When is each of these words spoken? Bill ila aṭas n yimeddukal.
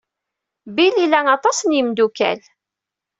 Bill 0.75 0.95
ila 1.05 1.19
aṭas 1.35 1.57
n 1.61 1.69
yimeddukal. 1.75 2.39